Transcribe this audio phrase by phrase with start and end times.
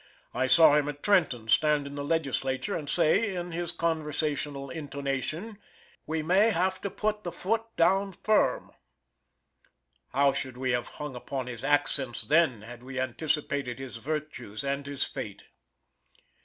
[0.33, 5.59] I saw him at Trenton stand in the Legislature, and say, in his conversational intonation:
[6.07, 8.71] "We may have to put the foot down firm."
[10.07, 14.87] How should we have hung upon his accents then had we anticipated his virtues and
[14.87, 15.43] his fate.